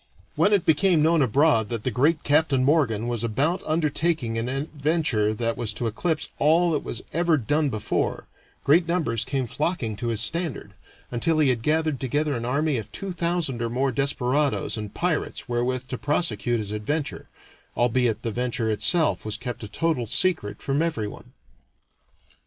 When 0.35 0.51
it 0.51 0.65
became 0.65 1.03
known 1.03 1.21
abroad 1.21 1.69
that 1.69 1.83
the 1.83 1.91
great 1.91 2.23
Captain 2.23 2.63
Morgan 2.65 3.07
was 3.07 3.23
about 3.23 3.61
undertaking 3.67 4.35
an 4.35 4.49
adventure 4.49 5.31
that 5.35 5.55
was 5.57 5.75
to 5.75 5.85
eclipse 5.85 6.31
all 6.39 6.71
that 6.71 6.83
was 6.83 7.03
ever 7.13 7.37
done 7.37 7.69
before, 7.69 8.25
great 8.63 8.87
numbers 8.87 9.23
came 9.23 9.45
flocking 9.45 9.95
to 9.97 10.07
his 10.07 10.19
standard, 10.19 10.73
until 11.11 11.37
he 11.37 11.49
had 11.49 11.61
gathered 11.61 11.99
together 11.99 12.33
an 12.33 12.45
army 12.45 12.77
of 12.79 12.91
two 12.91 13.11
thousand 13.11 13.61
or 13.61 13.69
more 13.69 13.91
desperadoes 13.91 14.75
and 14.75 14.95
pirates 14.95 15.47
wherewith 15.47 15.87
to 15.89 15.99
prosecute 15.99 16.57
his 16.57 16.71
adventure, 16.71 17.29
albeit 17.77 18.23
the 18.23 18.31
venture 18.31 18.71
itself 18.71 19.23
was 19.23 19.37
kept 19.37 19.63
a 19.63 19.67
total 19.67 20.07
secret 20.07 20.63
from 20.63 20.81
everyone. 20.81 21.33